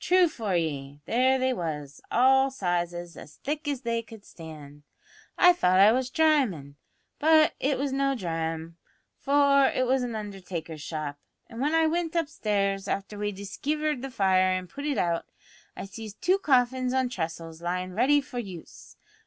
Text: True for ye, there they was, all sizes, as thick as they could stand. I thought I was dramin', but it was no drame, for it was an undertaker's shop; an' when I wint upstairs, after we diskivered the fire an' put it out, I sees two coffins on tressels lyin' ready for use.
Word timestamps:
True 0.00 0.28
for 0.28 0.56
ye, 0.56 1.00
there 1.04 1.38
they 1.38 1.52
was, 1.52 2.00
all 2.10 2.50
sizes, 2.50 3.18
as 3.18 3.36
thick 3.44 3.68
as 3.68 3.82
they 3.82 4.00
could 4.00 4.24
stand. 4.24 4.82
I 5.36 5.52
thought 5.52 5.78
I 5.78 5.92
was 5.92 6.08
dramin', 6.08 6.76
but 7.18 7.52
it 7.60 7.76
was 7.76 7.92
no 7.92 8.14
drame, 8.14 8.78
for 9.18 9.66
it 9.66 9.84
was 9.86 10.02
an 10.02 10.14
undertaker's 10.16 10.80
shop; 10.80 11.18
an' 11.50 11.60
when 11.60 11.74
I 11.74 11.84
wint 11.86 12.16
upstairs, 12.16 12.88
after 12.88 13.18
we 13.18 13.30
diskivered 13.30 14.00
the 14.00 14.10
fire 14.10 14.52
an' 14.52 14.68
put 14.68 14.86
it 14.86 14.96
out, 14.96 15.26
I 15.76 15.84
sees 15.84 16.14
two 16.14 16.38
coffins 16.38 16.94
on 16.94 17.10
tressels 17.10 17.60
lyin' 17.60 17.92
ready 17.92 18.22
for 18.22 18.38
use. 18.38 18.96